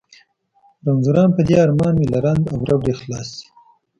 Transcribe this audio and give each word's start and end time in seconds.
رنځوران 0.85 1.29
په 1.37 1.41
دې 1.47 1.55
ارمان 1.65 1.93
وي 1.97 2.07
له 2.13 2.19
رنځ 2.25 2.43
او 2.53 2.59
ربړې 2.69 2.93
خلاص 2.99 3.29
شي. 3.37 3.47